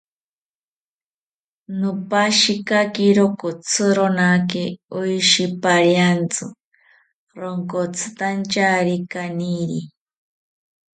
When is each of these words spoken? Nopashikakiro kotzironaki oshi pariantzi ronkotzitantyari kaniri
Nopashikakiro 1.79 3.25
kotzironaki 3.39 4.65
oshi 4.99 5.45
pariantzi 5.63 6.45
ronkotzitantyari 7.39 8.95
kaniri 9.11 9.79